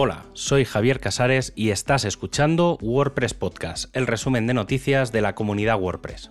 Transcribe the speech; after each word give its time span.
Hola, 0.00 0.26
soy 0.32 0.64
Javier 0.64 1.00
Casares 1.00 1.52
y 1.56 1.70
estás 1.70 2.04
escuchando 2.04 2.78
WordPress 2.80 3.34
Podcast, 3.34 3.96
el 3.96 4.06
resumen 4.06 4.46
de 4.46 4.54
noticias 4.54 5.10
de 5.10 5.22
la 5.22 5.34
comunidad 5.34 5.80
WordPress. 5.80 6.30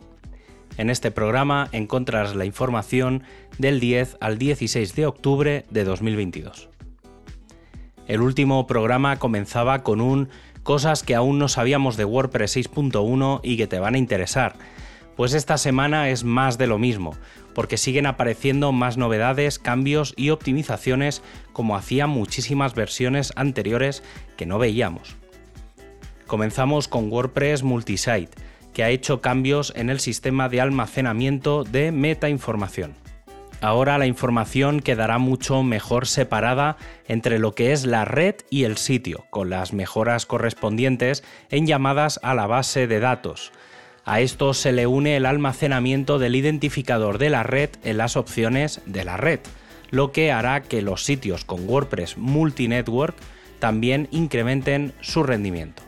En 0.77 0.89
este 0.89 1.11
programa 1.11 1.67
encontrarás 1.73 2.33
la 2.33 2.45
información 2.45 3.23
del 3.57 3.81
10 3.81 4.19
al 4.21 4.37
16 4.37 4.95
de 4.95 5.05
octubre 5.05 5.65
de 5.69 5.83
2022. 5.83 6.69
El 8.07 8.21
último 8.21 8.65
programa 8.67 9.19
comenzaba 9.19 9.83
con 9.83 9.99
un 9.99 10.29
cosas 10.63 11.03
que 11.03 11.15
aún 11.15 11.37
no 11.37 11.49
sabíamos 11.49 11.97
de 11.97 12.05
WordPress 12.05 12.55
6.1 12.55 13.41
y 13.43 13.57
que 13.57 13.67
te 13.67 13.79
van 13.79 13.95
a 13.95 13.97
interesar. 13.97 14.55
Pues 15.17 15.33
esta 15.33 15.57
semana 15.57 16.09
es 16.09 16.23
más 16.23 16.59
de 16.59 16.67
lo 16.67 16.77
mismo, 16.77 17.17
porque 17.55 17.77
siguen 17.77 18.05
apareciendo 18.05 18.71
más 18.71 18.97
novedades, 18.97 19.57
cambios 19.57 20.13
y 20.15 20.29
optimizaciones 20.29 21.23
como 21.53 21.75
hacían 21.75 22.11
muchísimas 22.11 22.75
versiones 22.75 23.33
anteriores 23.35 24.03
que 24.37 24.45
no 24.45 24.59
veíamos. 24.59 25.15
Comenzamos 26.27 26.87
con 26.87 27.11
WordPress 27.11 27.63
Multisite, 27.63 28.29
que 28.73 28.83
ha 28.83 28.91
hecho 28.91 29.19
cambios 29.19 29.73
en 29.75 29.89
el 29.89 29.99
sistema 29.99 30.49
de 30.49 30.61
almacenamiento 30.61 31.63
de 31.63 31.91
metainformación. 31.91 32.93
Ahora 33.59 33.97
la 33.97 34.05
información 34.05 34.81
quedará 34.81 35.17
mucho 35.17 35.63
mejor 35.63 36.05
separada 36.05 36.77
entre 37.07 37.39
lo 37.39 37.55
que 37.55 37.71
es 37.71 37.87
la 37.87 38.05
red 38.05 38.35
y 38.51 38.65
el 38.65 38.77
sitio, 38.77 39.25
con 39.31 39.49
las 39.49 39.73
mejoras 39.73 40.27
correspondientes 40.27 41.23
en 41.49 41.65
llamadas 41.65 42.19
a 42.21 42.35
la 42.35 42.45
base 42.45 42.85
de 42.85 42.99
datos. 42.99 43.51
A 44.07 44.21
esto 44.21 44.53
se 44.53 44.71
le 44.71 44.87
une 44.87 45.17
el 45.17 45.25
almacenamiento 45.25 46.17
del 46.17 46.37
identificador 46.37 47.17
de 47.17 47.29
la 47.29 47.43
red 47.43 47.71
en 47.83 47.97
las 47.97 48.15
opciones 48.15 48.79
de 48.85 49.03
la 49.03 49.17
red, 49.17 49.41
lo 49.89 50.13
que 50.13 50.31
hará 50.31 50.63
que 50.63 50.81
los 50.81 51.03
sitios 51.03 51.43
con 51.43 51.67
WordPress 51.67 52.17
Multinetwork 52.17 53.17
también 53.59 54.07
incrementen 54.11 54.93
su 55.01 55.23
rendimiento. 55.23 55.83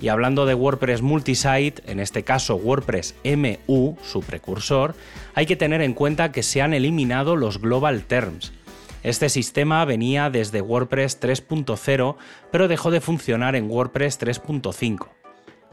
Y 0.00 0.08
hablando 0.08 0.46
de 0.46 0.54
WordPress 0.54 1.02
Multisite, 1.02 1.82
en 1.84 2.00
este 2.00 2.24
caso 2.24 2.56
WordPress 2.56 3.14
MU, 3.24 3.96
su 4.02 4.22
precursor, 4.22 4.94
hay 5.34 5.44
que 5.44 5.56
tener 5.56 5.82
en 5.82 5.92
cuenta 5.92 6.32
que 6.32 6.42
se 6.42 6.62
han 6.62 6.72
eliminado 6.72 7.36
los 7.36 7.60
Global 7.60 8.04
Terms. 8.04 8.54
Este 9.02 9.28
sistema 9.28 9.84
venía 9.84 10.30
desde 10.30 10.62
WordPress 10.62 11.20
3.0, 11.20 12.16
pero 12.50 12.68
dejó 12.68 12.90
de 12.90 13.02
funcionar 13.02 13.54
en 13.54 13.70
WordPress 13.70 14.18
3.5. 14.18 15.08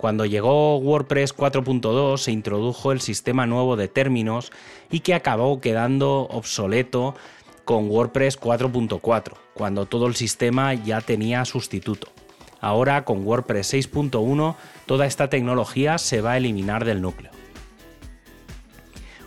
Cuando 0.02 0.26
llegó 0.26 0.78
WordPress 0.78 1.38
4.2 1.38 2.18
se 2.18 2.32
introdujo 2.32 2.92
el 2.92 3.02
sistema 3.02 3.46
nuevo 3.46 3.76
de 3.76 3.88
términos 3.88 4.52
y 4.90 5.02
que 5.02 5.14
acabó 5.14 5.62
quedando 5.62 6.22
obsoleto 6.22 7.14
con 7.66 7.88
WordPress 7.88 8.42
4.4, 8.42 9.34
cuando 9.54 9.86
todo 9.86 10.08
el 10.08 10.16
sistema 10.16 10.74
ya 10.74 11.02
tenía 11.02 11.46
sustituto. 11.46 12.08
Ahora 12.60 13.06
con 13.06 13.28
WordPress 13.28 13.76
6.1 13.76 14.56
toda 14.88 15.06
esta 15.06 15.30
tecnología 15.30 16.00
se 16.00 16.22
va 16.22 16.32
a 16.32 16.38
eliminar 16.38 16.84
del 16.84 17.00
núcleo. 17.00 17.30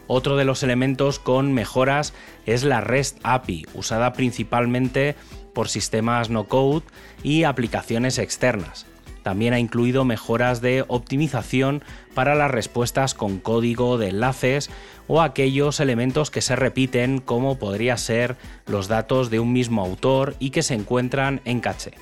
Otro 0.08 0.36
de 0.36 0.44
los 0.44 0.64
elementos 0.64 1.20
con 1.20 1.52
mejoras 1.52 2.14
es 2.46 2.64
la 2.64 2.80
REST 2.80 3.20
API, 3.22 3.64
usada 3.74 4.12
principalmente 4.12 5.14
por 5.54 5.68
sistemas 5.68 6.30
no 6.30 6.48
code 6.48 6.82
y 7.22 7.44
aplicaciones 7.44 8.18
externas. 8.18 8.86
También 9.24 9.54
ha 9.54 9.58
incluido 9.58 10.04
mejoras 10.04 10.60
de 10.60 10.84
optimización 10.86 11.82
para 12.12 12.34
las 12.34 12.50
respuestas 12.50 13.14
con 13.14 13.38
código 13.38 13.96
de 13.96 14.10
enlaces 14.10 14.70
o 15.08 15.22
aquellos 15.22 15.80
elementos 15.80 16.30
que 16.30 16.42
se 16.42 16.54
repiten 16.54 17.20
como 17.20 17.58
podría 17.58 17.96
ser 17.96 18.36
los 18.66 18.86
datos 18.86 19.30
de 19.30 19.40
un 19.40 19.52
mismo 19.52 19.82
autor 19.82 20.36
y 20.38 20.50
que 20.50 20.62
se 20.62 20.74
encuentran 20.74 21.40
en 21.46 21.60
caché. 21.60 21.94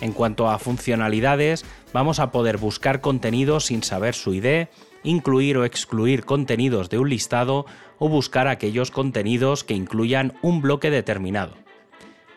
En 0.00 0.12
cuanto 0.12 0.50
a 0.50 0.58
funcionalidades, 0.58 1.64
vamos 1.92 2.18
a 2.18 2.32
poder 2.32 2.58
buscar 2.58 3.00
contenidos 3.00 3.66
sin 3.66 3.84
saber 3.84 4.16
su 4.16 4.34
ID, 4.34 4.66
incluir 5.04 5.56
o 5.56 5.64
excluir 5.64 6.24
contenidos 6.24 6.90
de 6.90 6.98
un 6.98 7.10
listado 7.10 7.64
o 7.98 8.08
buscar 8.08 8.48
aquellos 8.48 8.90
contenidos 8.90 9.62
que 9.62 9.74
incluyan 9.74 10.34
un 10.42 10.62
bloque 10.62 10.90
determinado. 10.90 11.54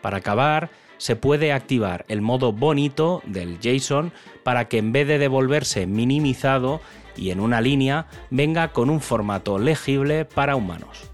Para 0.02 0.18
acabar, 0.18 0.70
se 0.98 1.16
puede 1.16 1.52
activar 1.52 2.04
el 2.08 2.20
modo 2.20 2.52
bonito 2.52 3.22
del 3.24 3.58
JSON 3.58 4.12
para 4.42 4.68
que 4.68 4.78
en 4.78 4.92
vez 4.92 5.08
de 5.08 5.18
devolverse 5.18 5.86
minimizado 5.86 6.80
y 7.16 7.30
en 7.30 7.40
una 7.40 7.60
línea, 7.60 8.06
venga 8.30 8.72
con 8.72 8.90
un 8.90 9.00
formato 9.00 9.58
legible 9.58 10.24
para 10.24 10.56
humanos. 10.56 11.10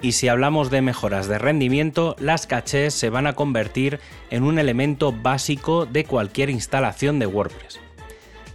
Y 0.00 0.12
si 0.12 0.28
hablamos 0.28 0.70
de 0.70 0.82
mejoras 0.82 1.28
de 1.28 1.38
rendimiento, 1.38 2.14
las 2.18 2.46
cachés 2.46 2.94
se 2.94 3.10
van 3.10 3.26
a 3.26 3.32
convertir 3.32 4.00
en 4.30 4.42
un 4.42 4.58
elemento 4.58 5.12
básico 5.12 5.86
de 5.86 6.04
cualquier 6.04 6.50
instalación 6.50 7.18
de 7.18 7.26
WordPress. 7.26 7.80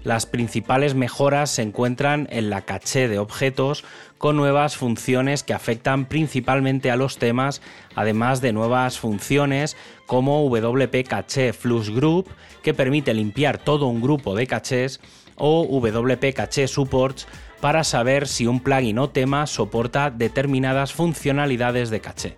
Las 0.04 0.26
principales 0.26 0.96
mejoras 0.96 1.52
se 1.52 1.62
encuentran 1.62 2.28
en 2.32 2.50
la 2.50 2.62
caché 2.62 3.10
de 3.10 3.20
objetos 3.20 3.84
con 4.18 4.38
nuevas 4.38 4.78
funciones 4.78 5.44
que 5.44 5.54
afectan 5.54 6.06
principalmente 6.06 6.90
a 6.90 6.96
los 6.96 7.18
temas, 7.18 7.62
además 7.96 8.40
de 8.42 8.54
nuevas 8.54 8.98
funciones 8.98 9.76
como 10.10 10.50
WP 10.50 11.08
Caché 11.08 11.54
Flux 11.54 11.92
Group, 11.92 12.30
que 12.64 12.74
permite 12.74 13.14
limpiar 13.14 13.60
todo 13.60 13.86
un 13.86 14.02
grupo 14.02 14.34
de 14.34 14.48
cachés, 14.48 15.00
o 15.36 15.68
WP 15.70 16.34
Caché 16.34 16.68
Supports, 16.68 17.28
para 17.62 17.84
saber 17.84 18.28
si 18.28 18.48
un 18.48 18.60
plugin 18.60 18.98
o 18.98 19.12
tema 19.12 19.46
soporta 19.46 20.10
determinadas 20.10 20.94
funcionalidades 20.94 21.92
de 21.92 22.00
caché. 22.02 22.38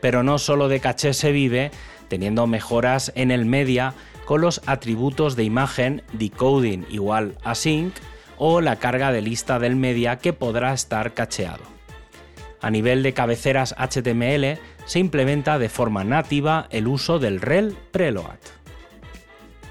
Pero 0.00 0.24
no 0.24 0.38
solo 0.38 0.66
de 0.66 0.80
caché 0.80 1.14
se 1.14 1.30
vive, 1.30 1.70
teniendo 2.08 2.48
mejoras 2.48 3.12
en 3.14 3.30
el 3.30 3.44
media 3.44 3.94
con 4.24 4.40
los 4.40 4.60
atributos 4.66 5.36
de 5.36 5.44
imagen 5.44 6.02
decoding 6.12 6.86
igual 6.90 7.38
a 7.44 7.54
sync 7.54 7.94
o 8.36 8.60
la 8.60 8.80
carga 8.80 9.12
de 9.12 9.22
lista 9.22 9.60
del 9.60 9.76
media 9.76 10.18
que 10.18 10.32
podrá 10.32 10.72
estar 10.72 11.14
cacheado. 11.14 11.62
A 12.60 12.70
nivel 12.70 13.04
de 13.04 13.12
cabeceras 13.12 13.76
HTML 13.78 14.58
se 14.84 14.98
implementa 14.98 15.58
de 15.58 15.68
forma 15.68 16.04
nativa 16.04 16.66
el 16.70 16.86
uso 16.86 17.18
del 17.18 17.40
rel 17.40 17.76
preload 17.90 18.38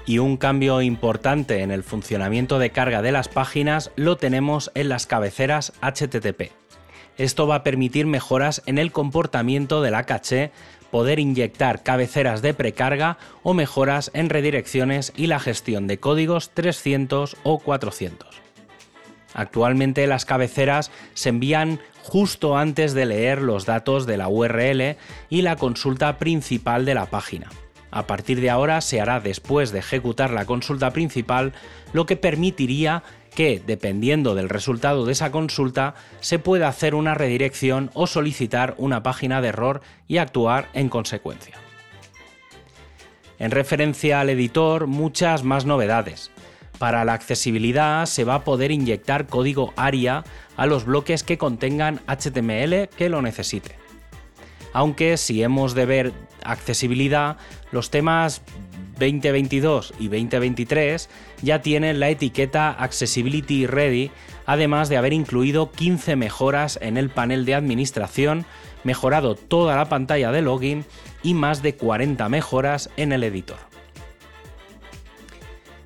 y 0.06 0.18
un 0.18 0.36
cambio 0.36 0.82
importante 0.82 1.62
en 1.62 1.70
el 1.70 1.82
funcionamiento 1.82 2.58
de 2.58 2.70
carga 2.70 3.02
de 3.02 3.12
las 3.12 3.28
páginas 3.28 3.90
lo 3.96 4.16
tenemos 4.16 4.70
en 4.74 4.88
las 4.88 5.06
cabeceras 5.06 5.72
HTTP. 5.80 6.52
Esto 7.16 7.46
va 7.46 7.56
a 7.56 7.62
permitir 7.62 8.06
mejoras 8.06 8.62
en 8.66 8.78
el 8.78 8.92
comportamiento 8.92 9.82
de 9.82 9.90
la 9.90 10.04
caché, 10.04 10.50
poder 10.90 11.18
inyectar 11.18 11.82
cabeceras 11.82 12.42
de 12.42 12.54
precarga 12.54 13.18
o 13.42 13.54
mejoras 13.54 14.10
en 14.14 14.30
redirecciones 14.30 15.12
y 15.16 15.28
la 15.28 15.40
gestión 15.40 15.86
de 15.86 15.98
códigos 15.98 16.50
300 16.50 17.36
o 17.42 17.58
400. 17.60 18.43
Actualmente 19.34 20.06
las 20.06 20.24
cabeceras 20.24 20.90
se 21.12 21.28
envían 21.28 21.80
justo 22.02 22.56
antes 22.56 22.94
de 22.94 23.06
leer 23.06 23.42
los 23.42 23.66
datos 23.66 24.06
de 24.06 24.16
la 24.16 24.28
URL 24.28 24.96
y 25.28 25.42
la 25.42 25.56
consulta 25.56 26.18
principal 26.18 26.84
de 26.84 26.94
la 26.94 27.06
página. 27.06 27.50
A 27.90 28.06
partir 28.06 28.40
de 28.40 28.50
ahora 28.50 28.80
se 28.80 29.00
hará 29.00 29.20
después 29.20 29.70
de 29.70 29.78
ejecutar 29.80 30.30
la 30.30 30.46
consulta 30.46 30.90
principal, 30.90 31.52
lo 31.92 32.06
que 32.06 32.16
permitiría 32.16 33.04
que, 33.34 33.62
dependiendo 33.64 34.34
del 34.34 34.48
resultado 34.48 35.04
de 35.04 35.12
esa 35.12 35.30
consulta, 35.30 35.94
se 36.20 36.38
pueda 36.38 36.68
hacer 36.68 36.94
una 36.94 37.14
redirección 37.14 37.90
o 37.94 38.06
solicitar 38.06 38.74
una 38.78 39.02
página 39.02 39.40
de 39.40 39.48
error 39.48 39.80
y 40.08 40.18
actuar 40.18 40.68
en 40.72 40.88
consecuencia. 40.88 41.56
En 43.38 43.50
referencia 43.50 44.20
al 44.20 44.30
editor, 44.30 44.86
muchas 44.86 45.42
más 45.42 45.64
novedades. 45.64 46.30
Para 46.78 47.04
la 47.04 47.14
accesibilidad 47.14 48.06
se 48.06 48.24
va 48.24 48.36
a 48.36 48.44
poder 48.44 48.70
inyectar 48.70 49.26
código 49.26 49.72
ARIA 49.76 50.24
a 50.56 50.66
los 50.66 50.84
bloques 50.84 51.22
que 51.22 51.38
contengan 51.38 52.00
HTML 52.06 52.88
que 52.96 53.08
lo 53.08 53.22
necesite 53.22 53.84
aunque 54.74 55.16
si 55.16 55.42
hemos 55.42 55.72
de 55.74 55.86
ver 55.86 56.12
accesibilidad, 56.42 57.38
los 57.70 57.90
temas 57.90 58.42
2022 58.98 59.94
y 59.98 60.08
2023 60.08 61.08
ya 61.42 61.62
tienen 61.62 62.00
la 62.00 62.10
etiqueta 62.10 62.70
Accessibility 62.70 63.66
Ready, 63.66 64.10
además 64.46 64.88
de 64.88 64.96
haber 64.96 65.12
incluido 65.12 65.70
15 65.70 66.16
mejoras 66.16 66.78
en 66.82 66.96
el 66.96 67.08
panel 67.08 67.44
de 67.44 67.54
administración, 67.54 68.44
mejorado 68.82 69.36
toda 69.36 69.76
la 69.76 69.88
pantalla 69.88 70.32
de 70.32 70.42
login 70.42 70.84
y 71.22 71.34
más 71.34 71.62
de 71.62 71.76
40 71.76 72.28
mejoras 72.28 72.90
en 72.96 73.12
el 73.12 73.22
editor. 73.22 73.73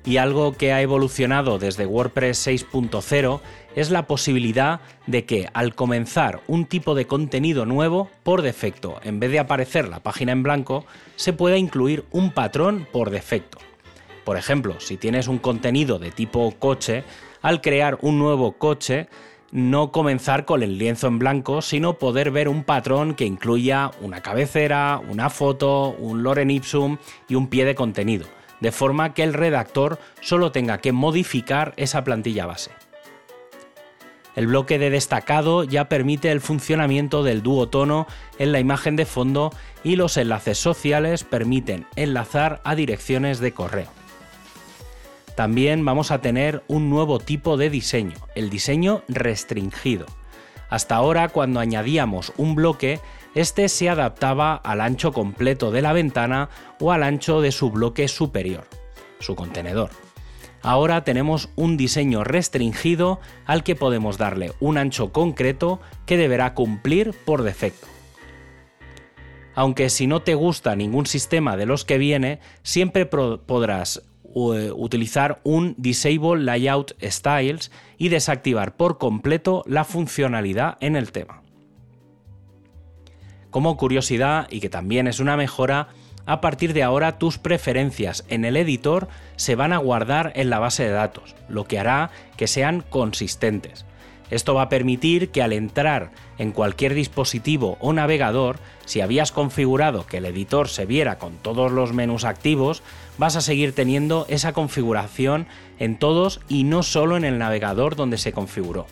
Y 0.05 0.17
algo 0.17 0.53
que 0.53 0.73
ha 0.73 0.81
evolucionado 0.81 1.59
desde 1.59 1.85
WordPress 1.85 2.47
6.0 2.47 3.41
es 3.75 3.91
la 3.91 4.07
posibilidad 4.07 4.81
de 5.07 5.25
que 5.25 5.49
al 5.53 5.75
comenzar 5.75 6.41
un 6.47 6.65
tipo 6.65 6.95
de 6.95 7.05
contenido 7.05 7.65
nuevo, 7.65 8.09
por 8.23 8.41
defecto, 8.41 8.99
en 9.03 9.19
vez 9.19 9.31
de 9.31 9.39
aparecer 9.39 9.87
la 9.87 9.99
página 10.01 10.31
en 10.31 10.43
blanco, 10.43 10.85
se 11.15 11.33
pueda 11.33 11.57
incluir 11.57 12.05
un 12.11 12.31
patrón 12.31 12.87
por 12.91 13.09
defecto. 13.09 13.59
Por 14.23 14.37
ejemplo, 14.37 14.79
si 14.79 14.97
tienes 14.97 15.27
un 15.27 15.39
contenido 15.39 15.99
de 15.99 16.11
tipo 16.11 16.53
coche, 16.59 17.03
al 17.41 17.61
crear 17.61 17.97
un 18.01 18.19
nuevo 18.19 18.53
coche, 18.53 19.07
no 19.51 19.91
comenzar 19.91 20.45
con 20.45 20.61
el 20.61 20.77
lienzo 20.77 21.07
en 21.07 21.19
blanco, 21.19 21.61
sino 21.61 21.97
poder 21.97 22.31
ver 22.31 22.47
un 22.47 22.63
patrón 22.63 23.15
que 23.15 23.25
incluya 23.25 23.91
una 24.01 24.21
cabecera, 24.21 25.01
una 25.09 25.29
foto, 25.29 25.95
un 25.97 26.23
lorem 26.23 26.49
ipsum 26.51 26.97
y 27.27 27.35
un 27.35 27.47
pie 27.47 27.65
de 27.65 27.75
contenido, 27.75 28.27
de 28.59 28.71
forma 28.71 29.13
que 29.13 29.23
el 29.23 29.33
redactor 29.33 29.99
solo 30.21 30.51
tenga 30.51 30.79
que 30.79 30.91
modificar 30.91 31.73
esa 31.77 32.03
plantilla 32.03 32.45
base. 32.45 32.71
El 34.35 34.47
bloque 34.47 34.79
de 34.79 34.89
destacado 34.89 35.63
ya 35.63 35.89
permite 35.89 36.31
el 36.31 36.39
funcionamiento 36.39 37.23
del 37.23 37.43
duotono 37.43 38.07
en 38.37 38.51
la 38.51 38.59
imagen 38.59 38.95
de 38.95 39.05
fondo 39.05 39.51
y 39.83 39.95
los 39.95 40.17
enlaces 40.17 40.57
sociales 40.57 41.23
permiten 41.23 41.85
enlazar 41.95 42.61
a 42.63 42.75
direcciones 42.75 43.39
de 43.39 43.51
correo. 43.51 43.89
También 45.35 45.83
vamos 45.83 46.11
a 46.11 46.21
tener 46.21 46.63
un 46.67 46.89
nuevo 46.89 47.19
tipo 47.19 47.57
de 47.57 47.69
diseño, 47.69 48.17
el 48.35 48.49
diseño 48.49 49.03
restringido. 49.07 50.05
Hasta 50.69 50.95
ahora, 50.95 51.29
cuando 51.29 51.59
añadíamos 51.59 52.33
un 52.37 52.55
bloque, 52.55 52.99
este 53.35 53.69
se 53.69 53.89
adaptaba 53.89 54.55
al 54.55 54.81
ancho 54.81 55.11
completo 55.13 55.71
de 55.71 55.81
la 55.81 55.93
ventana 55.93 56.49
o 56.79 56.91
al 56.91 57.03
ancho 57.03 57.41
de 57.41 57.51
su 57.51 57.69
bloque 57.71 58.07
superior, 58.07 58.65
su 59.19 59.35
contenedor. 59.35 59.91
Ahora 60.61 61.03
tenemos 61.03 61.49
un 61.55 61.77
diseño 61.77 62.23
restringido 62.23 63.19
al 63.45 63.63
que 63.63 63.75
podemos 63.75 64.17
darle 64.17 64.51
un 64.59 64.77
ancho 64.77 65.11
concreto 65.13 65.79
que 66.05 66.17
deberá 66.17 66.53
cumplir 66.53 67.13
por 67.25 67.43
defecto. 67.43 67.87
Aunque 69.55 69.89
si 69.89 70.07
no 70.07 70.21
te 70.21 70.35
gusta 70.35 70.75
ningún 70.75 71.05
sistema 71.05 71.57
de 71.57 71.65
los 71.65 71.85
que 71.85 71.97
viene, 71.97 72.39
siempre 72.63 73.05
podrás 73.05 74.03
utilizar 74.33 75.39
un 75.43 75.75
Disable 75.77 76.43
Layout 76.43 76.93
Styles 77.03 77.71
y 77.97 78.09
desactivar 78.09 78.77
por 78.77 78.97
completo 78.97 79.63
la 79.65 79.83
funcionalidad 79.85 80.77
en 80.81 80.95
el 80.95 81.11
tema. 81.11 81.41
Como 83.51 83.77
curiosidad, 83.77 84.47
y 84.49 84.59
que 84.59 84.69
también 84.69 85.07
es 85.07 85.19
una 85.19 85.37
mejora, 85.37 85.87
a 86.25 86.41
partir 86.41 86.73
de 86.73 86.83
ahora 86.83 87.17
tus 87.17 87.39
preferencias 87.39 88.23
en 88.29 88.45
el 88.45 88.55
editor 88.55 89.07
se 89.35 89.55
van 89.55 89.73
a 89.73 89.77
guardar 89.77 90.31
en 90.35 90.51
la 90.51 90.59
base 90.59 90.83
de 90.83 90.91
datos, 90.91 91.35
lo 91.47 91.65
que 91.65 91.79
hará 91.79 92.11
que 92.37 92.45
sean 92.45 92.83
consistentes. 92.87 93.85
Esto 94.29 94.53
va 94.53 94.63
a 94.63 94.69
permitir 94.69 95.29
que 95.29 95.41
al 95.41 95.53
entrar 95.53 96.11
en 96.37 96.51
cualquier 96.51 96.93
dispositivo 96.93 97.77
o 97.79 97.93
navegador, 97.93 98.59
si 98.85 99.01
habías 99.01 99.31
configurado 99.31 100.05
que 100.05 100.17
el 100.17 100.25
editor 100.25 100.69
se 100.69 100.85
viera 100.85 101.17
con 101.17 101.37
todos 101.37 101.71
los 101.71 101.93
menús 101.93 102.25
activos, 102.25 102.83
vas 103.17 103.35
a 103.35 103.41
seguir 103.41 103.73
teniendo 103.73 104.27
esa 104.29 104.53
configuración 104.53 105.47
en 105.79 105.97
todos 105.97 106.41
y 106.47 106.63
no 106.63 106.83
solo 106.83 107.17
en 107.17 107.25
el 107.25 107.39
navegador 107.39 107.95
donde 107.95 108.19
se 108.19 108.31
configuró. 108.31 108.85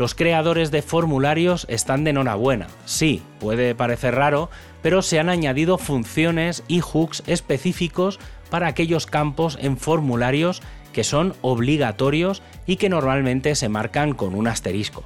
Los 0.00 0.14
creadores 0.14 0.70
de 0.70 0.80
formularios 0.80 1.66
están 1.68 2.04
de 2.04 2.10
enhorabuena. 2.12 2.68
Sí, 2.86 3.20
puede 3.38 3.74
parecer 3.74 4.14
raro, 4.14 4.48
pero 4.80 5.02
se 5.02 5.20
han 5.20 5.28
añadido 5.28 5.76
funciones 5.76 6.64
y 6.68 6.80
hooks 6.80 7.22
específicos 7.26 8.18
para 8.48 8.66
aquellos 8.66 9.04
campos 9.04 9.58
en 9.60 9.76
formularios 9.76 10.62
que 10.94 11.04
son 11.04 11.34
obligatorios 11.42 12.40
y 12.64 12.76
que 12.76 12.88
normalmente 12.88 13.54
se 13.54 13.68
marcan 13.68 14.14
con 14.14 14.34
un 14.34 14.48
asterisco. 14.48 15.04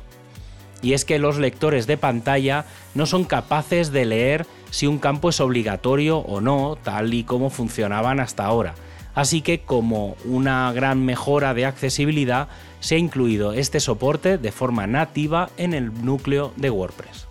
Y 0.81 0.93
es 0.93 1.05
que 1.05 1.19
los 1.19 1.38
lectores 1.38 1.88
de 1.88 1.97
pantalla 1.97 2.64
no 2.94 3.06
son 3.06 3.25
capaces 3.25 3.90
de 3.90 4.05
leer 4.05 4.47
si 4.70 4.87
un 4.87 5.00
campo 5.00 5.31
es 5.31 5.40
obligatorio 5.40 6.19
o 6.19 6.40
no, 6.40 6.79
tal 6.81 7.14
y 7.14 7.25
como 7.25 7.50
funcionaban 7.50 8.20
hasta 8.20 8.44
ahora. 8.44 8.76
Así 9.14 9.43
que 9.43 9.61
como 9.61 10.16
una 10.25 10.72
gran 10.72 11.05
mejora 11.05 11.55
de 11.55 11.66
accesibilidad, 11.66 12.49
se 12.81 12.96
ha 12.96 12.99
incluido 12.99 13.52
este 13.52 13.81
soporte 13.81 14.38
de 14.38 14.52
forma 14.52 14.87
nativa 14.87 15.50
en 15.56 15.72
el 15.72 16.05
núcleo 16.05 16.52
de 16.56 16.70
WordPress. 16.70 17.28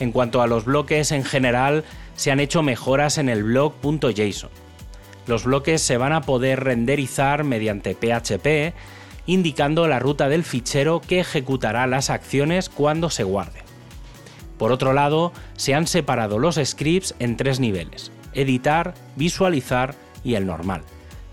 En 0.00 0.12
cuanto 0.12 0.42
a 0.42 0.46
los 0.46 0.64
bloques 0.64 1.10
en 1.10 1.24
general, 1.24 1.84
se 2.14 2.30
han 2.30 2.40
hecho 2.40 2.62
mejoras 2.62 3.18
en 3.18 3.28
el 3.28 3.42
blog.json. 3.42 4.50
Los 5.26 5.44
bloques 5.44 5.82
se 5.82 5.96
van 5.96 6.12
a 6.12 6.22
poder 6.22 6.64
renderizar 6.64 7.44
mediante 7.44 7.94
PHP, 7.94 8.74
indicando 9.26 9.86
la 9.88 9.98
ruta 9.98 10.28
del 10.28 10.44
fichero 10.44 11.00
que 11.00 11.20
ejecutará 11.20 11.86
las 11.86 12.10
acciones 12.10 12.68
cuando 12.68 13.10
se 13.10 13.24
guarde. 13.24 13.62
Por 14.56 14.72
otro 14.72 14.92
lado, 14.92 15.32
se 15.56 15.74
han 15.74 15.86
separado 15.86 16.38
los 16.38 16.58
scripts 16.62 17.14
en 17.18 17.36
tres 17.36 17.60
niveles, 17.60 18.10
editar, 18.40 18.94
visualizar 19.16 19.94
y 20.24 20.34
el 20.34 20.46
normal. 20.46 20.82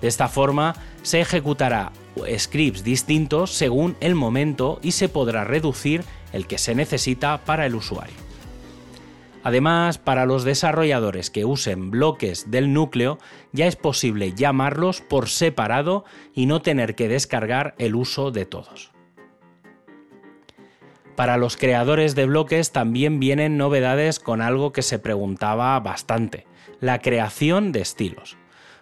De 0.02 0.08
esta 0.08 0.28
forma, 0.28 0.76
se 1.02 1.22
ejecutará 1.22 1.92
scripts 2.38 2.84
distintos 2.84 3.52
según 3.52 3.96
el 4.00 4.16
momento 4.16 4.80
y 4.82 4.92
se 4.92 5.10
podrá 5.10 5.44
reducir 5.44 6.04
el 6.34 6.48
que 6.48 6.58
se 6.58 6.76
necesita 6.76 7.44
para 7.46 7.66
el 7.66 7.76
usuario. 7.76 8.26
Además, 9.44 10.00
para 10.00 10.26
los 10.26 10.44
desarrolladores 10.44 11.30
que 11.30 11.46
usen 11.46 11.92
bloques 11.92 12.50
del 12.50 12.74
núcleo, 12.74 13.20
ya 13.52 13.68
es 13.68 13.76
posible 13.76 14.34
llamarlos 14.34 15.02
por 15.02 15.30
separado 15.30 16.04
y 16.34 16.48
no 16.48 16.64
tener 16.64 16.96
que 16.96 17.08
descargar 17.08 17.76
el 17.78 17.94
uso 17.94 18.32
de 18.32 18.48
todos. 18.48 18.92
Para 21.16 21.38
los 21.38 21.58
creadores 21.58 22.16
de 22.16 22.26
bloques 22.26 22.72
también 22.72 23.20
vienen 23.20 23.56
novedades 23.56 24.20
con 24.20 24.42
algo 24.42 24.74
que 24.74 24.82
se 24.82 24.98
preguntaba 24.98 25.80
bastante, 25.80 26.48
la 26.80 27.00
creación 27.00 27.72
de 27.72 27.82
estilos. 27.82 28.38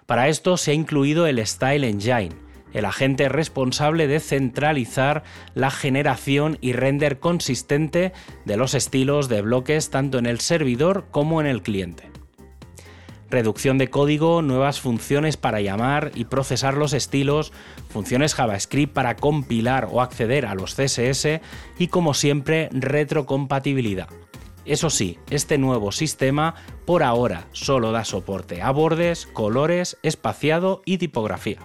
Para 0.05 0.27
esto 0.27 0.57
se 0.57 0.71
ha 0.71 0.73
incluido 0.73 1.25
el 1.27 1.45
Style 1.45 1.83
Engine, 1.83 2.35
el 2.73 2.85
agente 2.85 3.29
responsable 3.29 4.07
de 4.07 4.19
centralizar 4.19 5.23
la 5.53 5.71
generación 5.71 6.57
y 6.59 6.73
render 6.73 7.19
consistente 7.19 8.11
de 8.45 8.57
los 8.57 8.73
estilos 8.73 9.29
de 9.29 9.41
bloques 9.41 9.89
tanto 9.89 10.17
en 10.17 10.25
el 10.25 10.39
servidor 10.39 11.05
como 11.11 11.39
en 11.39 11.47
el 11.47 11.61
cliente. 11.61 12.11
Reducción 13.29 13.79
de 13.79 13.89
código, 13.89 14.43
nuevas 14.43 14.79
funciones 14.79 15.37
para 15.37 15.61
llamar 15.61 16.11
y 16.13 16.25
procesar 16.25 16.75
los 16.75 16.93
estilos, 16.93 17.51
funciones 17.89 18.35
JavaScript 18.35 18.93
para 18.93 19.15
compilar 19.15 19.87
o 19.91 20.01
acceder 20.01 20.45
a 20.45 20.53
los 20.53 20.75
CSS 20.75 21.41
y 21.79 21.87
como 21.87 22.13
siempre 22.13 22.69
retrocompatibilidad. 22.71 24.07
Eso 24.65 24.89
sí, 24.89 25.19
este 25.29 25.57
nuevo 25.57 25.91
sistema 25.91 26.55
por 26.85 27.03
ahora 27.03 27.47
solo 27.51 27.91
da 27.91 28.05
soporte 28.05 28.61
a 28.61 28.71
bordes, 28.71 29.25
colores, 29.27 29.97
espaciado 30.03 30.81
y 30.85 30.97
tipografía. 30.97 31.59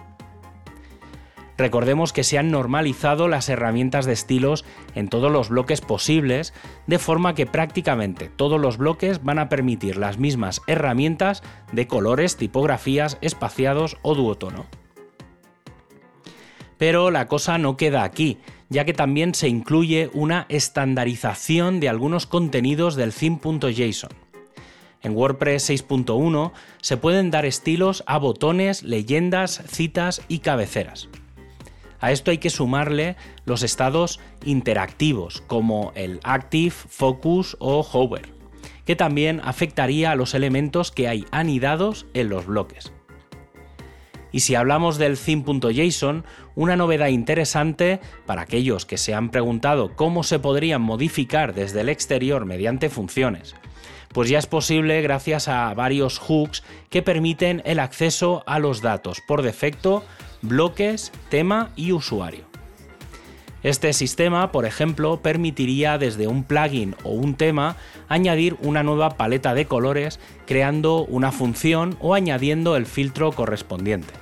Recordemos 1.57 2.13
que 2.13 2.23
se 2.23 2.37
han 2.37 2.51
normalizado 2.51 3.27
las 3.27 3.49
herramientas 3.49 4.05
de 4.05 4.13
estilos 4.13 4.63
en 4.95 5.09
todos 5.09 5.29
los 5.29 5.49
bloques 5.49 5.81
posibles, 5.81 6.53
de 6.87 6.99
forma 6.99 7.35
que 7.35 7.45
prácticamente 7.45 8.29
todos 8.29 8.59
los 8.61 8.77
bloques 8.77 9.23
van 9.25 9.39
a 9.39 9.49
permitir 9.49 9.97
las 9.97 10.17
mismas 10.19 10.61
herramientas 10.67 11.43
de 11.73 11.85
colores, 11.85 12.37
tipografías, 12.37 13.17
espaciados 13.19 13.97
o 14.03 14.15
duotono. 14.15 14.67
Pero 16.77 17.11
la 17.11 17.27
cosa 17.27 17.57
no 17.57 17.75
queda 17.75 18.03
aquí, 18.03 18.39
ya 18.69 18.85
que 18.85 18.93
también 18.93 19.33
se 19.33 19.47
incluye 19.47 20.09
una 20.13 20.45
estandarización 20.49 21.79
de 21.79 21.89
algunos 21.89 22.25
contenidos 22.25 22.95
del 22.95 23.13
theme.json. 23.13 24.11
En 25.01 25.15
WordPress 25.15 25.69
6.1 25.69 26.51
se 26.81 26.97
pueden 26.97 27.31
dar 27.31 27.45
estilos 27.45 28.03
a 28.05 28.17
botones, 28.17 28.83
leyendas, 28.83 29.63
citas 29.67 30.21
y 30.27 30.39
cabeceras. 30.39 31.09
A 32.01 32.11
esto 32.11 32.31
hay 32.31 32.37
que 32.37 32.49
sumarle 32.49 33.15
los 33.45 33.63
estados 33.63 34.19
interactivos 34.45 35.41
como 35.47 35.91
el 35.95 36.19
Active, 36.23 36.71
Focus 36.71 37.57
o 37.59 37.81
Hover, 37.81 38.29
que 38.85 38.95
también 38.95 39.41
afectaría 39.43 40.11
a 40.11 40.15
los 40.15 40.33
elementos 40.33 40.91
que 40.91 41.07
hay 41.07 41.25
anidados 41.31 42.05
en 42.13 42.29
los 42.29 42.45
bloques. 42.45 42.93
Y 44.31 44.41
si 44.41 44.55
hablamos 44.55 44.97
del 44.97 45.17
theme.json, 45.17 46.25
una 46.55 46.75
novedad 46.75 47.07
interesante 47.07 47.99
para 48.25 48.43
aquellos 48.43 48.85
que 48.85 48.97
se 48.97 49.13
han 49.13 49.29
preguntado 49.29 49.95
cómo 49.95 50.23
se 50.23 50.39
podrían 50.39 50.81
modificar 50.81 51.53
desde 51.53 51.81
el 51.81 51.89
exterior 51.89 52.45
mediante 52.45 52.89
funciones, 52.89 53.55
pues 54.13 54.29
ya 54.29 54.39
es 54.39 54.47
posible 54.47 55.01
gracias 55.01 55.47
a 55.47 55.73
varios 55.73 56.19
hooks 56.19 56.63
que 56.89 57.01
permiten 57.01 57.61
el 57.65 57.79
acceso 57.79 58.43
a 58.47 58.59
los 58.59 58.81
datos 58.81 59.21
por 59.27 59.41
defecto 59.41 60.03
bloques, 60.41 61.11
tema 61.29 61.71
y 61.75 61.91
usuario. 61.91 62.48
Este 63.61 63.91
sistema, 63.91 64.53
por 64.53 64.65
ejemplo, 64.65 65.21
permitiría 65.21 65.97
desde 65.97 66.27
un 66.27 66.43
plugin 66.43 66.95
o 67.03 67.09
un 67.11 67.35
tema 67.35 67.75
añadir 68.07 68.55
una 68.61 68.83
nueva 68.83 69.17
paleta 69.17 69.53
de 69.53 69.65
colores 69.65 70.19
creando 70.45 71.03
una 71.05 71.33
función 71.33 71.97
o 71.99 72.13
añadiendo 72.13 72.77
el 72.77 72.85
filtro 72.85 73.33
correspondiente. 73.33 74.13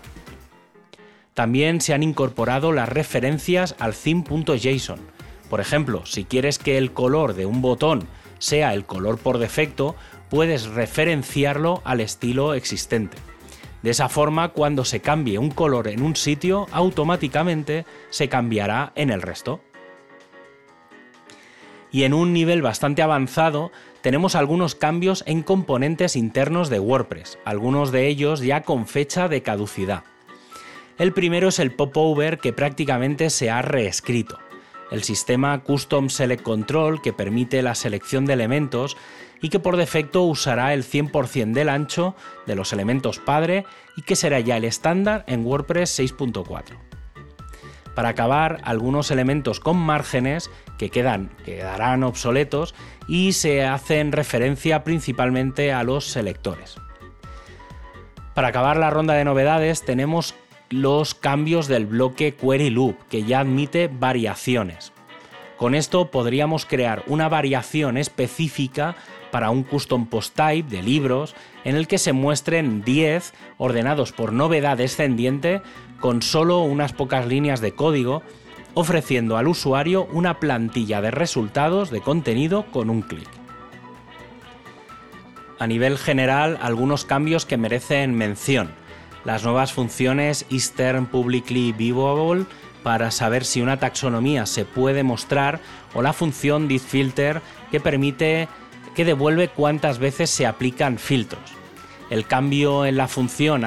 También 1.36 1.82
se 1.82 1.94
han 1.94 2.02
incorporado 2.02 2.72
las 2.72 2.90
referencias 2.90 3.76
al 3.78 3.94
theme.json. 3.94 5.00
Por 5.52 5.62
ejemplo, 5.62 6.04
si 6.08 6.24
quieres 6.24 6.58
que 6.58 6.80
el 6.80 6.92
color 6.94 7.36
de 7.36 7.46
un 7.46 7.62
botón 7.62 8.08
sea 8.40 8.74
el 8.74 8.86
color 8.86 9.20
por 9.20 9.38
defecto, 9.38 9.96
puedes 10.30 10.66
referenciarlo 10.66 11.84
al 11.86 12.02
estilo 12.02 12.56
existente. 12.56 13.18
De 13.82 13.92
esa 13.92 14.10
forma, 14.10 14.50
cuando 14.50 14.86
se 14.86 15.00
cambie 15.00 15.38
un 15.38 15.52
color 15.52 15.88
en 15.88 16.02
un 16.02 16.16
sitio, 16.16 16.68
automáticamente 16.72 17.86
se 18.10 18.28
cambiará 18.28 18.92
en 18.96 19.12
el 19.12 19.22
resto. 19.22 19.62
Y 21.92 22.04
en 22.04 22.14
un 22.14 22.34
nivel 22.34 22.62
bastante 22.62 23.02
avanzado 23.02 23.72
tenemos 24.02 24.36
algunos 24.36 24.76
cambios 24.76 25.24
en 25.28 25.42
componentes 25.42 26.16
internos 26.16 26.70
de 26.70 26.80
WordPress, 26.80 27.40
algunos 27.46 27.92
de 27.92 28.08
ellos 28.08 28.42
ya 28.42 28.62
con 28.62 28.88
fecha 28.88 29.28
de 29.28 29.42
caducidad. 29.42 30.04
El 30.98 31.14
primero 31.14 31.50
es 31.50 31.60
el 31.60 31.72
popover 31.72 32.40
que 32.40 32.54
prácticamente 32.54 33.30
se 33.30 33.52
ha 33.52 33.62
reescrito. 33.62 34.40
El 34.90 35.04
sistema 35.04 35.64
Custom 35.64 36.10
Select 36.10 36.42
Control 36.42 37.02
que 37.02 37.14
permite 37.14 37.62
la 37.62 37.76
selección 37.76 38.26
de 38.26 38.34
elementos 38.34 38.98
y 39.42 39.50
que 39.50 39.60
por 39.60 39.78
defecto 39.78 40.24
usará 40.24 40.74
el 40.74 40.84
100% 40.84 41.54
del 41.54 41.70
ancho 41.70 42.16
de 42.46 42.56
los 42.56 42.74
elementos 42.74 43.20
padre 43.20 43.66
y 43.96 44.02
que 44.02 44.16
será 44.16 44.40
ya 44.40 44.58
el 44.58 44.66
estándar 44.66 45.24
en 45.28 45.46
WordPress 45.46 46.00
6.4. 46.00 46.78
Para 47.96 48.10
acabar, 48.10 48.60
algunos 48.64 49.10
elementos 49.10 49.60
con 49.60 49.78
márgenes 49.78 50.52
que 50.78 50.92
quedan, 50.92 51.32
quedarán 51.44 52.04
obsoletos 52.04 52.76
y 53.08 53.34
se 53.34 53.66
hacen 53.66 54.12
referencia 54.12 54.84
principalmente 54.84 55.74
a 55.74 55.82
los 55.84 56.06
selectores. 56.06 56.76
Para 58.36 58.50
acabar 58.50 58.78
la 58.78 58.92
ronda 58.92 59.16
de 59.16 59.26
novedades 59.26 59.84
tenemos 59.84 60.36
los 60.70 61.16
cambios 61.16 61.68
del 61.68 61.88
bloque 61.88 62.36
Query 62.36 62.70
Loop, 62.70 62.96
que 63.10 63.24
ya 63.24 63.40
admite 63.40 63.90
variaciones. 63.92 64.92
Con 65.58 65.74
esto 65.74 66.12
podríamos 66.12 66.66
crear 66.66 67.04
una 67.08 67.30
variación 67.30 67.98
específica 67.98 68.96
para 69.32 69.50
un 69.50 69.64
custom 69.64 70.06
post 70.06 70.36
type 70.36 70.70
de 70.70 70.84
libros 70.84 71.36
en 71.64 71.76
el 71.76 71.88
que 71.88 71.98
se 71.98 72.14
muestren 72.14 72.84
10 72.84 73.34
ordenados 73.58 74.12
por 74.12 74.34
novedad 74.34 74.78
descendiente 74.78 75.62
con 76.00 76.22
solo 76.22 76.62
unas 76.62 76.94
pocas 76.94 77.26
líneas 77.26 77.60
de 77.60 77.74
código, 77.74 78.22
ofreciendo 78.76 79.36
al 79.36 79.48
usuario 79.48 80.08
una 80.12 80.40
plantilla 80.40 81.02
de 81.02 81.10
resultados 81.10 81.90
de 81.90 82.02
contenido 82.02 82.68
con 82.72 82.92
un 82.92 83.02
clic. 83.02 83.28
A 85.58 85.66
nivel 85.66 85.98
general, 85.98 86.60
algunos 86.62 87.04
cambios 87.04 87.48
que 87.48 87.58
merecen 87.58 88.14
mención 88.14 88.70
las 89.28 89.44
nuevas 89.44 89.74
funciones 89.74 90.46
Eastern 90.50 91.06
Publicly 91.06 91.74
Viewable 91.74 92.46
para 92.84 93.12
saber 93.12 93.44
si 93.44 93.62
una 93.62 93.80
taxonomía 93.80 94.46
se 94.46 94.66
puede 94.66 95.04
mostrar 95.04 95.60
o 95.94 96.02
la 96.02 96.14
función 96.14 96.68
DithFilter 96.68 97.42
que 97.72 97.80
permite 97.80 98.48
que 98.96 99.06
devuelve 99.06 99.50
cuántas 99.50 100.00
veces 100.00 100.30
se 100.30 100.46
aplican 100.46 100.98
filtros. 100.98 101.42
El 102.10 102.26
cambio 102.26 102.86
en 102.86 102.98
la 102.98 103.08
función 103.08 103.64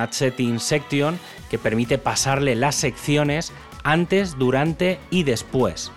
section 0.59 1.19
que 1.50 1.59
permite 1.59 1.99
pasarle 1.99 2.55
las 2.57 2.75
secciones 2.75 3.52
antes, 3.85 4.38
durante 4.38 4.99
y 5.11 5.23
después. 5.23 5.93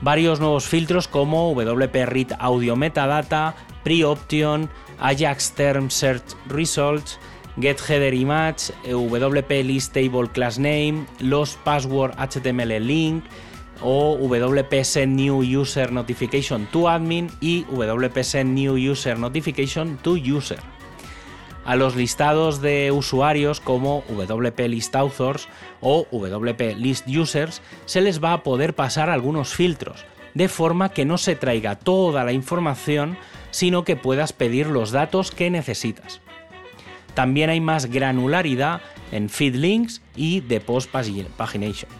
Varios 0.00 0.40
nuevos 0.40 0.66
filtros 0.66 1.08
como 1.08 1.52
WP 1.54 2.06
Read 2.06 2.32
Audio 2.38 2.76
Metadata, 2.76 3.54
Pre-Option, 3.84 4.68
Ajax 4.98 5.52
Term 5.52 5.90
Search 5.90 6.36
Results, 6.48 7.18
getHeaderImage, 7.56 8.72
WP 8.84 9.64
List 9.64 9.92
Table 9.92 10.28
los 11.20 11.56
Password 11.56 12.14
HTML 12.18 12.80
Link 12.80 13.24
o 13.80 14.16
WP 14.16 14.84
Send 14.84 15.20
New 15.20 15.42
User 15.42 15.92
Notification 15.92 16.66
to 16.66 16.88
Admin 16.88 17.30
y 17.40 17.64
WP 17.64 18.22
Send 18.22 18.54
New 18.54 18.76
User 18.76 19.18
Notification 19.18 19.96
to 19.98 20.12
User. 20.12 20.58
A 21.64 21.76
los 21.76 21.96
listados 21.96 22.60
de 22.60 22.92
usuarios 22.92 23.60
como 23.60 24.04
WP 24.08 24.68
List 24.68 24.94
Authors 24.94 25.48
o 25.80 26.06
WP 26.10 26.76
List 26.76 27.08
Users 27.08 27.62
se 27.86 28.02
les 28.02 28.22
va 28.22 28.34
a 28.34 28.42
poder 28.42 28.74
pasar 28.74 29.08
algunos 29.08 29.54
filtros, 29.54 30.04
de 30.34 30.48
forma 30.48 30.90
que 30.90 31.06
no 31.06 31.16
se 31.16 31.36
traiga 31.36 31.76
toda 31.76 32.24
la 32.24 32.32
información, 32.32 33.16
sino 33.50 33.84
que 33.84 33.96
puedas 33.96 34.32
pedir 34.34 34.66
los 34.66 34.90
datos 34.90 35.30
que 35.30 35.50
necesitas. 35.50 36.20
También 37.14 37.50
hay 37.50 37.60
más 37.60 37.86
granularidad 37.86 38.80
en 39.12 39.28
feed 39.28 39.54
links 39.54 40.02
y 40.16 40.40
de 40.40 40.60
post 40.60 40.90
pagination. 40.90 41.90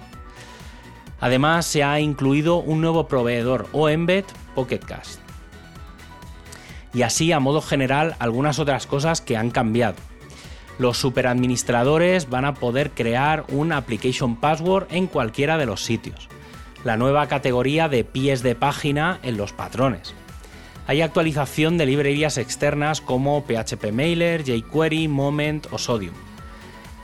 Además, 1.20 1.64
se 1.66 1.84
ha 1.84 2.00
incluido 2.00 2.56
un 2.56 2.80
nuevo 2.80 3.06
proveedor 3.06 3.68
o 3.72 3.88
embed 3.88 4.24
Pocketcast. 4.54 5.20
Y 6.92 7.02
así, 7.02 7.32
a 7.32 7.40
modo 7.40 7.60
general, 7.60 8.16
algunas 8.18 8.58
otras 8.58 8.86
cosas 8.86 9.20
que 9.20 9.36
han 9.36 9.50
cambiado. 9.50 9.96
Los 10.78 10.98
superadministradores 10.98 12.28
van 12.28 12.44
a 12.44 12.54
poder 12.54 12.90
crear 12.90 13.44
un 13.48 13.72
application 13.72 14.36
password 14.36 14.88
en 14.90 15.06
cualquiera 15.06 15.56
de 15.56 15.66
los 15.66 15.84
sitios. 15.84 16.28
La 16.84 16.96
nueva 16.96 17.26
categoría 17.28 17.88
de 17.88 18.04
pies 18.04 18.42
de 18.42 18.54
página 18.54 19.18
en 19.22 19.36
los 19.36 19.52
patrones 19.52 20.14
hay 20.86 21.00
actualización 21.00 21.78
de 21.78 21.86
librerías 21.86 22.38
externas 22.38 23.00
como 23.00 23.44
PHP 23.44 23.92
Mailer, 23.92 24.44
jQuery, 24.44 25.08
Moment 25.08 25.66
o 25.70 25.78
Sodium. 25.78 26.14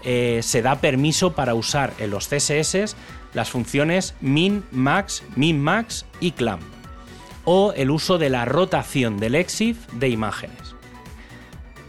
Eh, 0.03 0.41
se 0.43 0.63
da 0.63 0.81
permiso 0.81 1.33
para 1.33 1.55
usar 1.55 1.93
en 1.99 2.11
los 2.11 2.29
CSS 2.29 2.97
las 3.35 3.51
funciones 3.51 4.15
min, 4.21 4.65
max, 4.71 5.23
min, 5.37 5.61
max 5.61 6.07
y 6.21 6.33
clamp, 6.33 6.63
o 7.45 7.73
el 7.77 7.91
uso 7.91 8.19
de 8.19 8.31
la 8.31 8.45
rotación 8.45 9.19
del 9.19 9.35
EXIF 9.35 9.87
de 9.93 10.09
imágenes. 10.09 10.75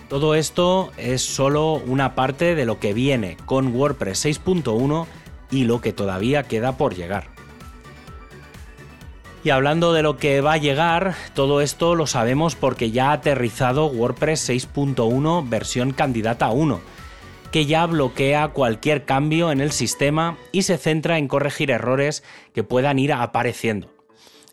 Todo 0.09 0.35
esto 0.35 0.91
es 0.97 1.21
solo 1.21 1.75
una 1.75 2.15
parte 2.15 2.53
de 2.53 2.65
lo 2.65 2.79
que 2.79 2.93
viene 2.93 3.37
con 3.45 3.73
WordPress 3.73 4.25
6.1 4.25 5.07
y 5.51 5.63
lo 5.63 5.79
que 5.79 5.93
todavía 5.93 6.43
queda 6.43 6.77
por 6.77 6.95
llegar. 6.95 7.30
Y 9.43 9.49
hablando 9.49 9.91
de 9.91 10.03
lo 10.03 10.17
que 10.17 10.39
va 10.41 10.53
a 10.53 10.57
llegar, 10.57 11.15
todo 11.33 11.61
esto 11.61 11.95
lo 11.95 12.05
sabemos 12.05 12.55
porque 12.55 12.91
ya 12.91 13.09
ha 13.09 13.13
aterrizado 13.13 13.87
WordPress 13.87 14.49
6.1 14.49 15.49
versión 15.49 15.93
candidata 15.93 16.51
1, 16.51 16.79
que 17.51 17.65
ya 17.65 17.87
bloquea 17.87 18.49
cualquier 18.49 19.03
cambio 19.03 19.51
en 19.51 19.59
el 19.59 19.71
sistema 19.71 20.37
y 20.51 20.61
se 20.61 20.77
centra 20.77 21.17
en 21.17 21.27
corregir 21.27 21.71
errores 21.71 22.23
que 22.53 22.63
puedan 22.63 22.99
ir 22.99 23.13
apareciendo. 23.13 23.89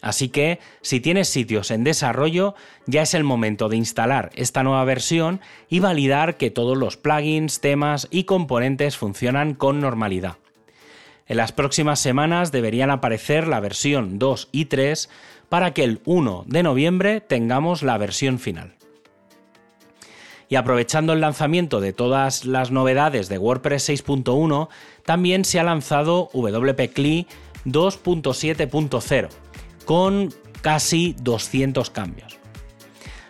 Así 0.00 0.30
que, 0.30 0.58
si 0.80 1.00
tienes 1.00 1.28
sitios 1.28 1.70
en 1.70 1.84
desarrollo, 1.84 2.54
ya 2.86 3.02
es 3.02 3.12
el 3.12 3.24
momento 3.24 3.68
de 3.68 3.76
instalar 3.76 4.30
esta 4.36 4.62
nueva 4.62 4.84
versión 4.84 5.40
y 5.68 5.80
validar 5.80 6.38
que 6.38 6.50
todos 6.50 6.78
los 6.78 6.96
plugins, 6.96 7.60
temas 7.60 8.08
y 8.10 8.24
componentes 8.24 8.96
funcionan 8.96 9.52
con 9.54 9.80
normalidad. 9.80 10.38
En 11.28 11.36
las 11.36 11.52
próximas 11.52 12.00
semanas 12.00 12.52
deberían 12.52 12.90
aparecer 12.90 13.46
la 13.46 13.60
versión 13.60 14.18
2 14.18 14.48
y 14.50 14.64
3 14.64 15.10
para 15.50 15.74
que 15.74 15.84
el 15.84 16.00
1 16.06 16.44
de 16.46 16.62
noviembre 16.62 17.20
tengamos 17.20 17.82
la 17.82 17.98
versión 17.98 18.38
final. 18.38 18.74
Y 20.48 20.56
aprovechando 20.56 21.12
el 21.12 21.20
lanzamiento 21.20 21.80
de 21.80 21.92
todas 21.92 22.46
las 22.46 22.70
novedades 22.70 23.28
de 23.28 23.36
WordPress 23.36 23.90
6.1, 23.90 24.68
también 25.04 25.44
se 25.44 25.60
ha 25.60 25.64
lanzado 25.64 26.30
WP 26.32 26.94
CLI 26.94 27.26
2.7.0 27.66 29.28
con 29.84 30.32
casi 30.62 31.14
200 31.20 31.90
cambios. 31.90 32.38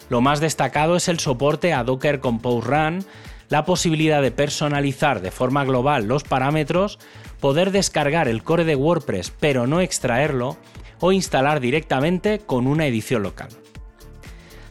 Lo 0.09 0.21
más 0.21 0.41
destacado 0.41 0.97
es 0.97 1.09
el 1.09 1.19
soporte 1.19 1.73
a 1.73 1.83
Docker 1.83 2.21
Compose 2.21 2.69
Run, 2.69 3.05
la 3.49 3.65
posibilidad 3.65 4.23
de 4.23 4.31
personalizar 4.31 5.21
de 5.21 5.31
forma 5.31 5.65
global 5.65 6.07
los 6.07 6.25
parámetros, 6.25 6.99
poder 7.41 7.71
descargar 7.71 8.29
el 8.29 8.43
core 8.43 8.65
de 8.65 8.77
WordPress 8.77 9.33
pero 9.39 9.67
no 9.67 9.81
extraerlo 9.81 10.57
o 11.01 11.13
instalar 11.13 11.61
directamente 11.61 12.41
con 12.41 12.67
una 12.67 12.87
edición 12.87 13.23
local. 13.23 13.49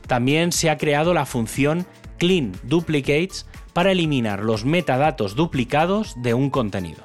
También 0.07 0.51
se 0.51 0.69
ha 0.69 0.77
creado 0.77 1.13
la 1.13 1.25
función 1.25 1.85
Clean 2.17 2.53
Duplicates 2.63 3.45
para 3.73 3.91
eliminar 3.91 4.43
los 4.43 4.65
metadatos 4.65 5.35
duplicados 5.35 6.15
de 6.21 6.33
un 6.33 6.49
contenido. 6.49 7.01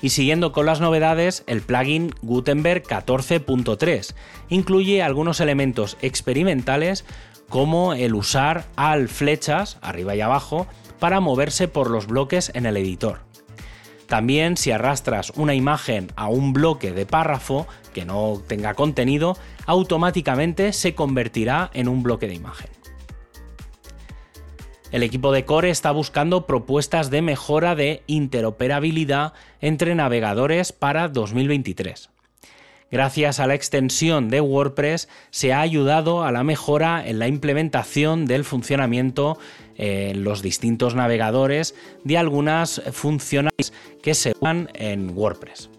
Y 0.00 0.08
siguiendo 0.08 0.50
con 0.50 0.66
las 0.66 0.80
novedades, 0.80 1.44
el 1.46 1.62
plugin 1.62 2.12
Gutenberg 2.22 2.82
14.3 2.82 4.14
incluye 4.48 5.00
algunos 5.00 5.38
elementos 5.38 5.96
experimentales 6.02 7.04
como 7.52 7.92
el 7.92 8.14
usar 8.14 8.64
al 8.76 9.10
flechas 9.10 9.76
arriba 9.82 10.16
y 10.16 10.22
abajo 10.22 10.66
para 10.98 11.20
moverse 11.20 11.68
por 11.68 11.90
los 11.90 12.06
bloques 12.06 12.50
en 12.54 12.64
el 12.64 12.78
editor. 12.78 13.20
También 14.06 14.56
si 14.56 14.70
arrastras 14.70 15.34
una 15.36 15.54
imagen 15.54 16.10
a 16.16 16.28
un 16.28 16.54
bloque 16.54 16.92
de 16.92 17.04
párrafo 17.04 17.66
que 17.92 18.06
no 18.06 18.40
tenga 18.46 18.72
contenido, 18.72 19.36
automáticamente 19.66 20.72
se 20.72 20.94
convertirá 20.94 21.70
en 21.74 21.88
un 21.88 22.02
bloque 22.02 22.26
de 22.26 22.34
imagen. 22.34 22.70
El 24.90 25.02
equipo 25.02 25.30
de 25.30 25.44
Core 25.44 25.68
está 25.68 25.90
buscando 25.90 26.46
propuestas 26.46 27.10
de 27.10 27.20
mejora 27.20 27.74
de 27.74 28.02
interoperabilidad 28.06 29.34
entre 29.60 29.94
navegadores 29.94 30.72
para 30.72 31.08
2023. 31.08 32.08
Gracias 32.92 33.40
a 33.40 33.46
la 33.46 33.54
extensión 33.54 34.28
de 34.28 34.42
WordPress 34.42 35.08
se 35.30 35.54
ha 35.54 35.62
ayudado 35.62 36.24
a 36.24 36.30
la 36.30 36.44
mejora 36.44 37.02
en 37.04 37.18
la 37.18 37.26
implementación 37.26 38.26
del 38.26 38.44
funcionamiento 38.44 39.38
en 39.76 40.24
los 40.24 40.42
distintos 40.42 40.94
navegadores 40.94 41.74
de 42.04 42.18
algunas 42.18 42.82
funcionalidades 42.92 43.72
que 44.02 44.12
se 44.12 44.34
usan 44.38 44.68
en 44.74 45.16
WordPress. 45.16 45.70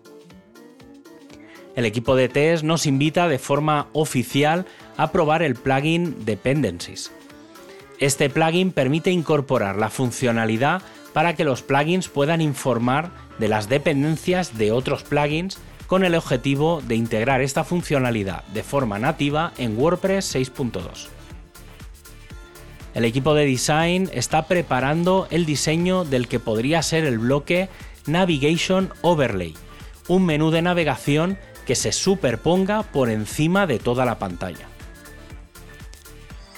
El 1.75 1.85
equipo 1.85 2.15
de 2.15 2.29
test 2.29 2.63
nos 2.63 2.87
invita 2.87 3.27
de 3.27 3.37
forma 3.37 3.89
oficial 3.93 4.65
a 4.97 5.11
probar 5.11 5.43
el 5.43 5.53
plugin 5.53 6.25
Dependencies. 6.25 7.11
Este 7.99 8.31
plugin 8.31 8.71
permite 8.71 9.11
incorporar 9.11 9.75
la 9.75 9.91
funcionalidad 9.91 10.81
para 11.13 11.35
que 11.35 11.43
los 11.43 11.61
plugins 11.61 12.09
puedan 12.09 12.41
informar 12.41 13.11
de 13.37 13.49
las 13.49 13.69
dependencias 13.69 14.57
de 14.57 14.71
otros 14.71 15.03
plugins 15.03 15.59
con 15.93 16.03
el 16.03 16.15
objetivo 16.15 16.81
de 16.81 16.95
integrar 16.95 17.41
esta 17.41 17.63
funcionalidad 17.63 18.43
de 18.45 18.63
forma 18.63 18.97
nativa 18.97 19.53
en 19.59 19.77
WordPress 19.77 20.33
6.2. 20.33 20.81
El 22.95 23.05
equipo 23.05 23.35
de 23.35 23.45
design 23.45 24.09
está 24.11 24.47
preparando 24.47 25.27
el 25.29 25.45
diseño 25.45 26.03
del 26.03 26.27
que 26.27 26.39
podría 26.39 26.81
ser 26.81 27.03
el 27.03 27.19
bloque 27.19 27.69
Navigation 28.07 28.91
Overlay, 29.03 29.53
un 30.07 30.25
menú 30.25 30.49
de 30.49 30.63
navegación 30.63 31.37
que 31.67 31.75
se 31.75 31.91
superponga 31.91 32.81
por 32.81 33.11
encima 33.11 33.67
de 33.67 33.77
toda 33.77 34.03
la 34.03 34.17
pantalla. 34.17 34.65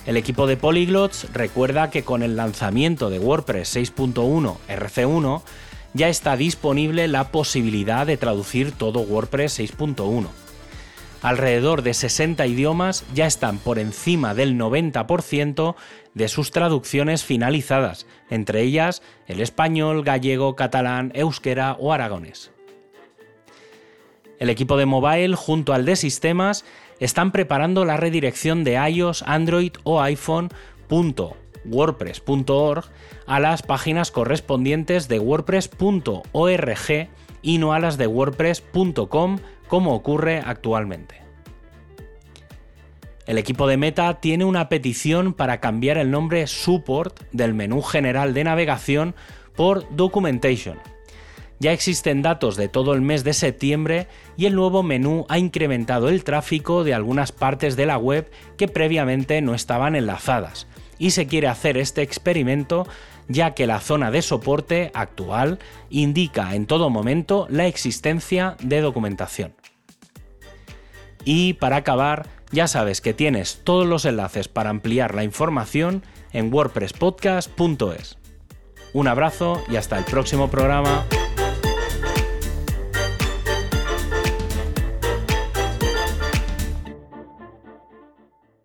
El 0.06 0.16
equipo 0.16 0.48
de 0.48 0.56
Polyglots 0.56 1.28
recuerda 1.34 1.90
que 1.90 2.06
con 2.06 2.24
el 2.24 2.38
lanzamiento 2.38 3.10
de 3.10 3.20
WordPress 3.20 3.76
6.1 3.76 4.56
RC1 4.70 5.42
ya 5.96 6.10
está 6.10 6.36
disponible 6.36 7.08
la 7.08 7.32
posibilidad 7.32 8.06
de 8.06 8.18
traducir 8.18 8.74
todo 8.74 9.00
WordPress 9.00 9.60
6.1. 9.60 10.28
Alrededor 11.22 11.82
de 11.82 11.94
60 11.94 12.46
idiomas 12.46 13.06
ya 13.16 13.26
están 13.26 13.58
por 13.58 13.80
encima 13.80 14.36
del 14.36 14.60
90% 14.60 15.76
de 16.14 16.28
sus 16.28 16.52
traducciones 16.52 17.24
finalizadas, 17.24 18.06
entre 18.30 18.62
ellas 18.62 19.02
el 19.26 19.40
español, 19.40 20.04
gallego, 20.04 20.56
catalán, 20.56 21.12
euskera 21.16 21.78
o 21.80 21.94
aragonés. 21.94 22.52
El 24.38 24.50
equipo 24.50 24.76
de 24.76 24.86
mobile 24.86 25.36
junto 25.36 25.74
al 25.74 25.86
de 25.86 25.96
sistemas 25.96 26.66
están 27.00 27.32
preparando 27.32 27.86
la 27.86 27.96
redirección 27.96 28.66
de 28.66 28.74
iOS, 28.74 29.24
Android 29.26 29.72
o 29.84 30.02
iPhone.wordpress.org 31.66 32.86
a 33.26 33.40
las 33.40 33.64
páginas 33.64 34.12
correspondientes 34.12 35.08
de 35.08 35.20
wordpress.org 35.20 37.10
y 37.42 37.58
no 37.58 37.74
a 37.74 37.80
las 37.80 37.98
de 37.98 38.08
wordpress.com 38.08 39.40
como 39.68 39.94
ocurre 39.96 40.42
actualmente. 40.46 41.22
El 43.26 43.40
equipo 43.40 43.68
de 43.68 43.78
Meta 43.78 44.20
tiene 44.22 44.46
una 44.46 44.70
petición 44.70 45.34
para 45.34 45.60
cambiar 45.60 45.98
el 45.98 46.12
nombre 46.12 46.46
Support 46.46 47.22
del 47.32 47.56
menú 47.56 47.82
general 47.82 48.36
de 48.36 48.44
navegación 48.44 49.16
por 49.56 49.88
Documentation 49.96 50.78
ya 51.60 51.72
existen 51.72 52.22
datos 52.22 52.58
de 52.58 52.68
todo 52.68 52.94
el 52.94 53.02
mes 53.02 53.24
de 53.24 53.34
septiembre 53.34 54.08
y 54.36 54.46
el 54.46 54.56
nuevo 54.56 54.84
menú 54.84 55.26
ha 55.30 55.38
incrementado 55.38 56.10
el 56.10 56.24
tráfico 56.24 56.84
de 56.84 56.94
algunas 56.94 57.32
partes 57.32 57.76
de 57.78 57.86
la 57.86 57.98
web 57.98 58.30
que 58.58 58.68
previamente 58.68 59.42
no 59.42 59.56
estaban 59.56 59.96
enlazadas. 59.96 60.68
Y 60.98 61.12
se 61.12 61.28
quiere 61.28 61.48
hacer 61.48 61.78
este 61.78 62.02
experimento 62.02 62.88
ya 63.28 63.52
que 63.56 63.68
la 63.68 63.80
zona 63.80 64.12
de 64.12 64.22
soporte 64.22 64.92
actual 64.94 65.60
indica 65.90 66.56
en 66.56 66.66
todo 66.66 66.90
momento 66.90 67.48
la 67.50 67.68
existencia 67.68 68.56
de 68.62 68.82
documentación. 68.82 69.56
Y 71.24 71.54
para 71.54 71.78
acabar, 71.78 72.28
ya 72.52 72.68
sabes 72.68 73.02
que 73.02 73.14
tienes 73.14 73.62
todos 73.64 73.88
los 73.88 74.06
enlaces 74.06 74.48
para 74.48 74.70
ampliar 74.70 75.16
la 75.16 75.24
información 75.24 76.04
en 76.32 76.54
wordpresspodcast.es. 76.54 78.18
Un 78.94 79.08
abrazo 79.08 79.64
y 79.70 79.76
hasta 79.76 79.98
el 79.98 80.06
próximo 80.06 80.50
programa. 80.50 81.06